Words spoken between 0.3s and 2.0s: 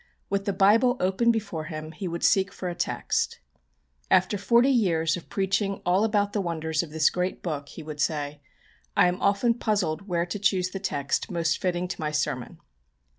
With the Bible open before him